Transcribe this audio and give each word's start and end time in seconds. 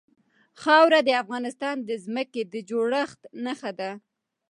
خاوره 0.61 0.99
د 1.07 1.09
افغانستان 1.23 1.75
د 1.89 1.91
ځمکې 2.05 2.41
د 2.53 2.55
جوړښت 2.69 3.21
نښه 3.45 3.71
ده. 3.79 3.91